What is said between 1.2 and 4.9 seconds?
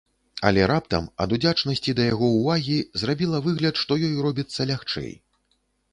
ад удзячнасці да яго ўвагі, зрабіла выгляд, што ёй робіцца